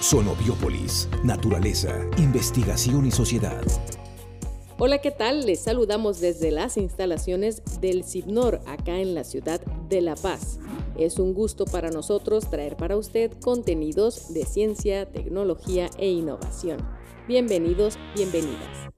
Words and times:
Sonobiópolis, 0.00 1.08
naturaleza, 1.24 2.06
investigación 2.18 3.06
y 3.06 3.10
sociedad. 3.10 3.62
Hola, 4.78 4.98
¿qué 4.98 5.10
tal? 5.10 5.46
Les 5.46 5.60
saludamos 5.60 6.20
desde 6.20 6.50
las 6.50 6.76
instalaciones 6.76 7.62
del 7.80 8.04
CIPNOR, 8.04 8.60
acá 8.66 8.98
en 8.98 9.14
la 9.14 9.24
ciudad 9.24 9.58
de 9.88 10.02
La 10.02 10.14
Paz. 10.14 10.58
Es 10.98 11.18
un 11.18 11.32
gusto 11.32 11.64
para 11.64 11.90
nosotros 11.90 12.50
traer 12.50 12.76
para 12.76 12.96
usted 12.98 13.32
contenidos 13.40 14.34
de 14.34 14.44
ciencia, 14.44 15.10
tecnología 15.10 15.88
e 15.96 16.10
innovación. 16.10 16.78
Bienvenidos, 17.26 17.98
bienvenidas. 18.14 18.90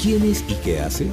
¿Quién 0.00 0.22
es 0.22 0.44
y 0.48 0.54
qué 0.64 0.78
hace? 0.78 1.08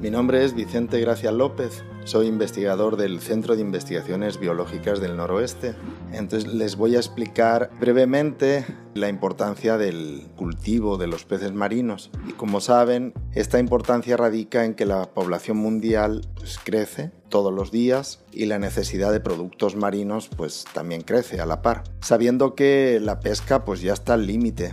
Mi 0.00 0.10
nombre 0.10 0.44
es 0.44 0.54
Vicente 0.54 1.00
Gracia 1.00 1.32
López, 1.32 1.82
soy 2.04 2.26
investigador 2.26 2.96
del 2.96 3.20
Centro 3.20 3.56
de 3.56 3.62
Investigaciones 3.62 4.38
Biológicas 4.38 5.00
del 5.00 5.16
Noroeste. 5.16 5.74
Entonces 6.12 6.52
les 6.52 6.76
voy 6.76 6.96
a 6.96 6.98
explicar 6.98 7.70
brevemente 7.80 8.64
la 8.94 9.08
importancia 9.08 9.78
del 9.78 10.28
cultivo 10.36 10.96
de 10.96 11.06
los 11.06 11.24
peces 11.24 11.52
marinos. 11.52 12.10
Y 12.28 12.32
como 12.32 12.60
saben, 12.60 13.14
esta 13.32 13.58
importancia 13.58 14.16
radica 14.16 14.64
en 14.64 14.74
que 14.74 14.86
la 14.86 15.06
población 15.06 15.56
mundial 15.56 16.28
pues, 16.36 16.58
crece 16.62 17.10
todos 17.28 17.52
los 17.52 17.72
días 17.72 18.20
y 18.30 18.44
la 18.46 18.58
necesidad 18.58 19.10
de 19.10 19.20
productos 19.20 19.74
marinos 19.74 20.28
pues 20.36 20.64
también 20.72 21.02
crece 21.02 21.40
a 21.40 21.46
la 21.46 21.62
par. 21.62 21.84
Sabiendo 22.00 22.54
que 22.54 23.00
la 23.02 23.20
pesca 23.20 23.64
pues 23.64 23.80
ya 23.80 23.94
está 23.94 24.14
al 24.14 24.26
límite 24.26 24.72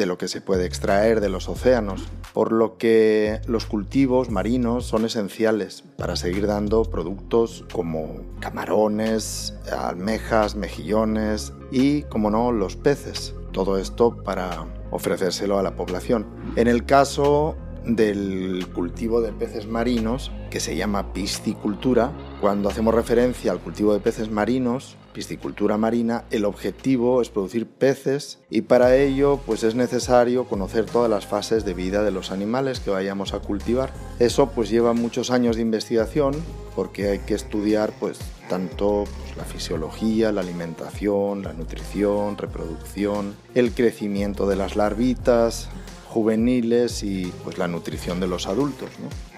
de 0.00 0.06
lo 0.06 0.16
que 0.16 0.28
se 0.28 0.40
puede 0.40 0.64
extraer 0.64 1.20
de 1.20 1.28
los 1.28 1.48
océanos, 1.48 2.08
por 2.32 2.52
lo 2.52 2.78
que 2.78 3.42
los 3.46 3.66
cultivos 3.66 4.30
marinos 4.30 4.86
son 4.86 5.04
esenciales 5.04 5.84
para 5.98 6.16
seguir 6.16 6.46
dando 6.46 6.84
productos 6.84 7.66
como 7.70 8.22
camarones, 8.40 9.54
almejas, 9.70 10.56
mejillones 10.56 11.52
y, 11.70 12.02
como 12.04 12.30
no, 12.30 12.50
los 12.50 12.76
peces. 12.76 13.34
Todo 13.52 13.76
esto 13.76 14.22
para 14.22 14.66
ofrecérselo 14.90 15.58
a 15.58 15.62
la 15.62 15.76
población. 15.76 16.26
En 16.56 16.66
el 16.66 16.86
caso 16.86 17.56
del 17.84 18.66
cultivo 18.74 19.20
de 19.20 19.32
peces 19.32 19.66
marinos, 19.66 20.30
que 20.50 20.60
se 20.60 20.76
llama 20.76 21.12
piscicultura, 21.12 22.12
cuando 22.40 22.68
hacemos 22.68 22.94
referencia 22.94 23.52
al 23.52 23.60
cultivo 23.60 23.92
de 23.92 24.00
peces 24.00 24.30
marinos, 24.30 24.96
piscicultura 25.12 25.76
marina, 25.76 26.24
el 26.30 26.44
objetivo 26.44 27.20
es 27.20 27.30
producir 27.30 27.66
peces 27.66 28.38
y 28.48 28.62
para 28.62 28.96
ello 28.96 29.40
pues 29.44 29.64
es 29.64 29.74
necesario 29.74 30.44
conocer 30.44 30.86
todas 30.86 31.10
las 31.10 31.26
fases 31.26 31.64
de 31.64 31.74
vida 31.74 32.02
de 32.02 32.10
los 32.10 32.30
animales 32.30 32.80
que 32.80 32.90
vayamos 32.90 33.34
a 33.34 33.40
cultivar. 33.40 33.92
Eso 34.18 34.50
pues 34.50 34.70
lleva 34.70 34.92
muchos 34.92 35.30
años 35.30 35.56
de 35.56 35.62
investigación 35.62 36.34
porque 36.76 37.08
hay 37.08 37.18
que 37.20 37.34
estudiar 37.34 37.92
pues 37.98 38.18
tanto 38.48 39.04
pues, 39.04 39.36
la 39.36 39.44
fisiología, 39.44 40.32
la 40.32 40.40
alimentación, 40.40 41.42
la 41.42 41.52
nutrición, 41.52 42.36
reproducción, 42.36 43.34
el 43.54 43.72
crecimiento 43.72 44.46
de 44.46 44.56
las 44.56 44.76
larvitas, 44.76 45.68
juveniles 46.10 47.02
y 47.04 47.32
pues 47.44 47.56
la 47.56 47.68
nutrición 47.68 48.20
de 48.20 48.26
los 48.26 48.46
adultos. 48.46 48.90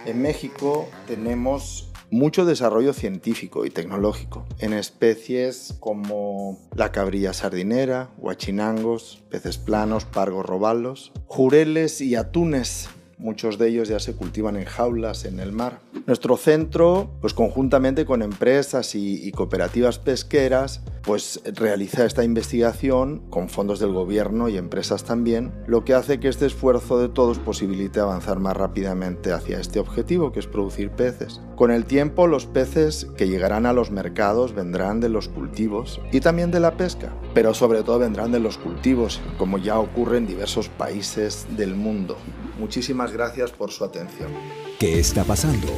En 0.07 0.23
México 0.23 0.89
tenemos 1.07 1.93
mucho 2.11 2.45
desarrollo 2.45 2.93
científico 2.93 3.65
y 3.65 3.71
tecnológico 3.71 4.45
en 4.59 4.73
especies 4.73 5.75
como 5.81 6.59
la 6.75 6.91
cabrilla 6.93 7.33
sardinera, 7.33 8.11
huachinangos, 8.19 9.23
peces 9.31 9.59
planos, 9.59 10.05
pargos 10.05 10.45
robalos, 10.45 11.13
jureles 11.27 12.01
y 12.01 12.17
atunes. 12.17 12.89
Muchos 13.19 13.57
de 13.59 13.69
ellos 13.69 13.89
ya 13.89 14.01
se 14.01 14.15
cultivan 14.15 14.57
en 14.57 14.65
jaulas 14.65 15.25
en 15.25 15.41
el 15.41 15.53
mar. 15.53 15.81
Nuestro 16.07 16.37
centro, 16.37 17.11
pues 17.21 17.35
conjuntamente 17.35 18.05
con 18.05 18.23
empresas 18.23 18.95
y, 18.95 19.27
y 19.27 19.31
cooperativas 19.31 19.99
pesqueras, 19.99 20.83
pues 21.03 21.41
realiza 21.45 22.05
esta 22.05 22.25
investigación 22.25 23.23
con 23.31 23.49
fondos 23.49 23.81
del 23.81 23.93
gobierno 23.93 24.49
y 24.49 24.57
empresas 24.57 25.05
también, 25.05 25.53
lo 25.67 25.85
que 25.85 25.95
hace 25.95 26.21
que 26.21 26.29
este 26.29 26.47
esfuerzo 26.47 26.99
de 26.99 27.09
todos 27.09 27.39
posibilite 27.39 28.01
avanzar 28.01 28.39
más 28.39 28.57
rápidamente 28.57 29.33
hacia 29.33 29.59
este 29.59 29.81
objetivo, 29.81 30.33
que 30.33 30.41
es 30.41 30.47
producir 30.47 30.91
peces. 30.91 31.41
Con 31.57 31.71
el 31.71 31.85
tiempo, 31.85 32.27
los 32.27 32.47
peces 32.47 33.07
que 33.17 33.29
llegarán 33.29 33.67
a 33.67 33.73
los 33.73 33.91
mercados 33.91 34.55
vendrán 34.55 35.01
de 35.01 35.09
los 35.09 35.29
cultivos 35.29 36.01
y 36.13 36.21
también 36.21 36.51
de 36.51 36.61
la 36.61 36.77
pesca, 36.77 37.13
pero 37.35 37.55
sobre 37.55 37.83
todo 37.83 37.99
vendrán 37.99 38.33
de 38.33 38.41
los 38.41 38.59
cultivos, 38.59 39.21
como 39.39 39.59
ya 39.59 39.79
ocurre 39.79 40.19
en 40.19 40.27
diversos 40.27 40.69
países 40.69 41.47
del 41.57 41.75
mundo. 41.75 42.17
Muchísimas 42.59 43.13
gracias 43.13 43.51
por 43.51 43.71
su 43.73 43.85
atención. 43.85 44.31
¿Qué 44.79 45.01
está 45.01 45.25
pasando? 45.25 45.69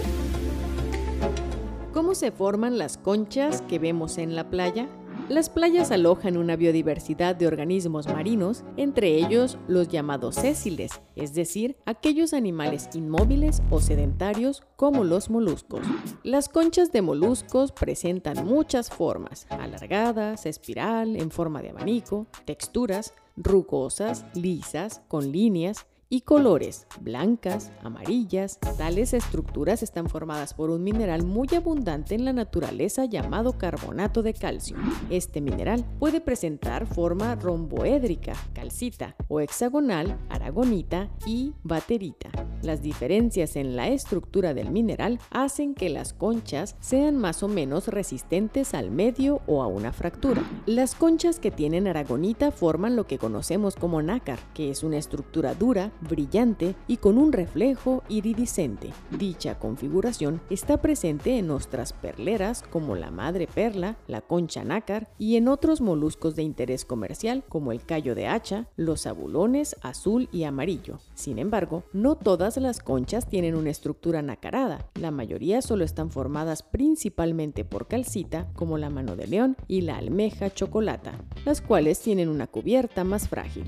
¿Cómo 1.93 2.15
se 2.15 2.33
forman 2.33 2.77
las 2.77 2.99
conchas 2.99 3.63
que 3.63 3.79
vemos 3.79 4.19
en 4.19 4.35
la 4.35 4.51
playa? 4.51 4.89
Las 5.29 5.49
playas 5.49 5.91
alojan 5.91 6.37
una 6.37 6.55
biodiversidad 6.55 7.35
de 7.35 7.47
organismos 7.47 8.07
marinos, 8.07 8.63
entre 8.77 9.17
ellos 9.17 9.57
los 9.69 9.89
llamados 9.89 10.35
sésiles, 10.35 11.01
es 11.17 11.33
decir, 11.33 11.79
aquellos 11.87 12.35
animales 12.35 12.91
inmóviles 12.93 13.63
o 13.71 13.81
sedentarios 13.81 14.63
como 14.77 15.03
los 15.03 15.31
moluscos. 15.31 15.81
Las 16.25 16.51
conchas 16.51 16.93
de 16.93 17.01
moluscos 17.01 17.73
presentan 17.73 18.45
muchas 18.45 18.91
formas, 18.91 19.47
alargadas, 19.49 20.45
espiral, 20.45 21.17
en 21.17 21.31
forma 21.31 21.63
de 21.63 21.71
abanico, 21.71 22.27
texturas, 22.45 23.15
rugosas, 23.35 24.27
lisas, 24.35 25.01
con 25.09 25.33
líneas, 25.33 25.87
y 26.15 26.21
colores, 26.21 26.87
blancas, 27.01 27.73
amarillas. 27.83 28.61
Tales 28.79 29.15
estructuras 29.15 29.83
están 29.83 30.09
formadas 30.09 30.55
por 30.55 30.71
un 30.71 30.85
mineral 30.85 31.25
muy 31.25 31.49
abundante 31.57 32.15
en 32.15 32.25
la 32.25 32.33
naturaleza 32.33 33.05
llamado 33.05 33.59
carbonato 33.59 34.23
de 34.23 34.33
calcio. 34.33 34.77
Este 35.11 35.41
mineral 35.41 35.85
puede 35.99 36.21
presentar 36.21 36.87
forma 36.87 37.35
romboédrica, 37.35 38.35
calcita, 38.53 39.17
o 39.27 39.41
hexagonal, 39.41 40.17
aragonita 40.29 41.11
y 41.27 41.53
baterita. 41.65 42.31
Las 42.65 42.81
diferencias 42.81 43.57
en 43.57 43.77
la 43.77 43.89
estructura 43.89 44.55
del 44.55 44.71
mineral 44.71 45.21
hacen 45.31 45.75
que 45.75 45.91
las 45.91 46.15
conchas 46.15 46.77
sean 46.81 47.19
más 47.19 47.43
o 47.43 47.49
menos 47.49 47.89
resistentes 47.89 48.73
al 48.73 48.91
medio 48.91 49.43
o 49.47 49.63
a 49.63 49.67
una 49.67 49.93
fractura. 49.93 50.43
Las 50.65 50.95
conchas 50.95 51.39
que 51.39 51.51
tienen 51.51 51.87
aragonita 51.87 52.51
forman 52.53 52.97
lo 52.97 53.07
que 53.07 53.19
conocemos 53.19 53.77
como 53.77 54.01
nácar, 54.01 54.39
que 54.55 54.71
es 54.71 54.83
una 54.83 54.97
estructura 54.97 55.55
dura, 55.55 55.93
brillante 56.01 56.75
y 56.89 56.97
con 56.97 57.19
un 57.19 57.33
reflejo 57.33 58.03
iridiscente. 58.09 58.93
Dicha 59.11 59.59
configuración 59.59 60.41
está 60.49 60.81
presente 60.81 61.37
en 61.37 61.51
ostras 61.51 61.93
perleras 61.93 62.65
como 62.71 62.97
la 62.97 63.11
madre 63.11 63.47
perla, 63.47 63.99
la 64.07 64.23
concha 64.23 64.65
nácar 64.65 65.11
y 65.19 65.37
en 65.37 65.49
otros 65.49 65.83
moluscos 65.83 66.35
de 66.35 66.45
interés 66.45 66.87
comercial 66.87 67.45
como 67.47 67.73
el 67.73 67.85
callo 67.85 68.15
de 68.15 68.27
hacha, 68.27 68.69
los 68.77 69.07
abulones 69.07 69.77
azul 69.83 70.31
y 70.33 70.45
amarillo. 70.45 70.99
Sin 71.13 71.39
embargo, 71.39 71.83
no 71.93 72.15
todas 72.15 72.54
las 72.61 72.81
conchas 72.81 73.29
tienen 73.29 73.55
una 73.55 73.71
estructura 73.71 74.23
nacarada. 74.23 74.91
La 74.95 75.11
mayoría 75.11 75.63
solo 75.63 75.85
están 75.85 76.11
formadas 76.11 76.63
principalmente 76.63 77.65
por 77.65 77.89
calcita, 77.89 78.49
como 78.55 78.79
la 78.79 78.91
mano 78.91 79.17
de 79.17 79.27
león 79.27 79.57
y 79.69 79.83
la 79.83 79.97
almeja 79.97 80.53
chocolata, 80.53 81.13
las 81.45 81.61
cuales 81.61 82.01
tienen 82.01 82.29
una 82.29 82.47
cubierta 82.47 83.05
más 83.05 83.29
frágil. 83.29 83.65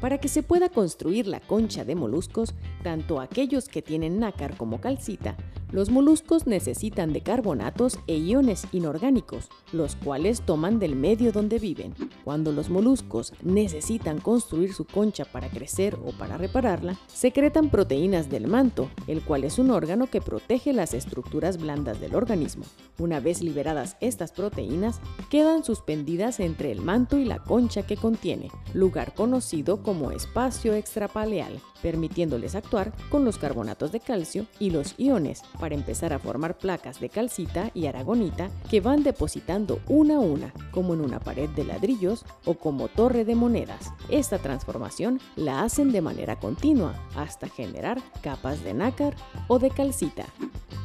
Para 0.00 0.18
que 0.18 0.28
se 0.28 0.42
pueda 0.42 0.68
construir 0.68 1.26
la 1.26 1.40
concha 1.40 1.84
de 1.84 1.94
moluscos, 1.94 2.54
tanto 2.82 3.20
aquellos 3.20 3.68
que 3.68 3.82
tienen 3.82 4.18
nácar 4.20 4.56
como 4.56 4.80
calcita, 4.80 5.36
los 5.72 5.90
moluscos 5.90 6.46
necesitan 6.46 7.12
de 7.12 7.20
carbonatos 7.20 7.98
e 8.06 8.16
iones 8.16 8.66
inorgánicos, 8.72 9.48
los 9.72 9.96
cuales 9.96 10.42
toman 10.42 10.78
del 10.78 10.96
medio 10.96 11.32
donde 11.32 11.58
viven. 11.58 11.94
Cuando 12.24 12.52
los 12.52 12.70
moluscos 12.70 13.32
necesitan 13.42 14.20
construir 14.20 14.72
su 14.72 14.84
concha 14.84 15.24
para 15.24 15.48
crecer 15.48 15.96
o 16.04 16.12
para 16.12 16.36
repararla, 16.36 16.98
secretan 17.06 17.70
proteínas 17.70 18.30
del 18.30 18.46
manto, 18.46 18.90
el 19.06 19.22
cual 19.22 19.44
es 19.44 19.58
un 19.58 19.70
órgano 19.70 20.08
que 20.08 20.20
protege 20.20 20.72
las 20.72 20.94
estructuras 20.94 21.58
blandas 21.58 22.00
del 22.00 22.14
organismo. 22.14 22.64
Una 22.98 23.20
vez 23.20 23.42
liberadas 23.42 23.96
estas 24.00 24.32
proteínas, 24.32 25.00
quedan 25.30 25.64
suspendidas 25.64 26.40
entre 26.40 26.72
el 26.72 26.80
manto 26.80 27.18
y 27.18 27.24
la 27.24 27.38
concha 27.38 27.86
que 27.86 27.96
contiene, 27.96 28.50
lugar 28.74 29.14
conocido 29.14 29.82
como 29.82 30.10
espacio 30.10 30.74
extrapaleal 30.74 31.60
permitiéndoles 31.82 32.54
actuar 32.54 32.92
con 33.10 33.24
los 33.24 33.38
carbonatos 33.38 33.92
de 33.92 34.00
calcio 34.00 34.46
y 34.58 34.70
los 34.70 34.94
iones 34.98 35.42
para 35.60 35.74
empezar 35.74 36.12
a 36.12 36.18
formar 36.18 36.58
placas 36.58 36.98
de 36.98 37.08
calcita 37.10 37.70
y 37.74 37.86
aragonita 37.86 38.50
que 38.70 38.80
van 38.80 39.02
depositando 39.02 39.80
una 39.86 40.16
a 40.16 40.20
una, 40.20 40.52
como 40.72 40.94
en 40.94 41.02
una 41.02 41.20
pared 41.20 41.48
de 41.50 41.64
ladrillos 41.64 42.24
o 42.44 42.54
como 42.54 42.88
torre 42.88 43.24
de 43.24 43.34
monedas. 43.34 43.92
Esta 44.08 44.38
transformación 44.38 45.20
la 45.36 45.62
hacen 45.62 45.92
de 45.92 46.00
manera 46.00 46.40
continua 46.40 46.94
hasta 47.14 47.48
generar 47.48 48.00
capas 48.22 48.64
de 48.64 48.74
nácar 48.74 49.14
o 49.48 49.58
de 49.58 49.70
calcita. 49.70 50.26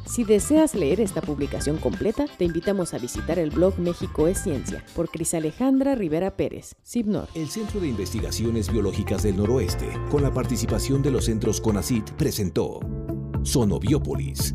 Si 0.06 0.22
deseas 0.22 0.76
leer 0.76 1.00
esta 1.00 1.20
publicación 1.20 1.78
completa, 1.78 2.26
te 2.38 2.44
invitamos 2.44 2.94
a 2.94 2.98
visitar 2.98 3.40
el 3.40 3.50
blog 3.50 3.76
México 3.78 4.28
es 4.28 4.38
Ciencia 4.38 4.84
por 4.94 5.08
Cris 5.10 5.34
Alejandra 5.34 5.96
Rivera 5.96 6.36
Pérez, 6.36 6.76
CIPNOR. 6.84 7.28
El 7.34 7.48
Centro 7.48 7.80
de 7.80 7.88
Investigaciones 7.88 8.70
Biológicas 8.70 9.24
del 9.24 9.36
Noroeste, 9.36 9.88
con 10.08 10.22
la 10.22 10.32
participación 10.32 11.02
de 11.02 11.10
los 11.10 11.24
centros 11.24 11.60
CONACIT, 11.60 12.12
presentó 12.12 12.78
Sonobiópolis, 13.42 14.54